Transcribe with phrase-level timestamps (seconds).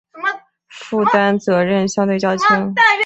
[0.67, 2.73] 负担责任相对较轻